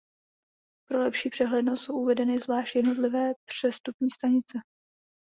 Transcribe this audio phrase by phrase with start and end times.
[0.89, 4.57] Pro lepší přehlednost jsou uvedeny zvlášť jednotlivé přestupní stanice.